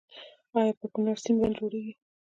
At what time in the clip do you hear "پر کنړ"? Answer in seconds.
0.79-1.15